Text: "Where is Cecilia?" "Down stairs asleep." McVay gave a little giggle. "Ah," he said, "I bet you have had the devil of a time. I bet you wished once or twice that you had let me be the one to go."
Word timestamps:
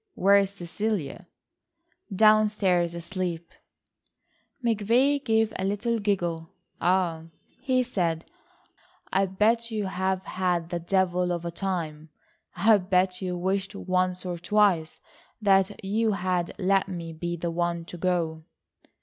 "Where 0.15 0.37
is 0.39 0.49
Cecilia?" 0.49 1.27
"Down 2.11 2.49
stairs 2.49 2.95
asleep." 2.95 3.51
McVay 4.65 5.23
gave 5.23 5.53
a 5.59 5.63
little 5.63 5.99
giggle. 5.99 6.49
"Ah," 6.81 7.25
he 7.61 7.83
said, 7.83 8.25
"I 9.13 9.27
bet 9.27 9.69
you 9.69 9.85
have 9.85 10.23
had 10.25 10.69
the 10.71 10.79
devil 10.79 11.31
of 11.31 11.45
a 11.45 11.51
time. 11.51 12.09
I 12.55 12.79
bet 12.79 13.21
you 13.21 13.37
wished 13.37 13.75
once 13.75 14.25
or 14.25 14.39
twice 14.39 14.99
that 15.39 15.85
you 15.85 16.13
had 16.13 16.55
let 16.57 16.87
me 16.87 17.13
be 17.13 17.35
the 17.37 17.51
one 17.51 17.85
to 17.85 17.95
go." 17.99 18.43